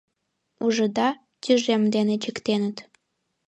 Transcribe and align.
—Ужыда: 0.65 1.09
тӱжем 1.41 1.83
дене 1.95 2.15
чиктеныт... 2.23 2.77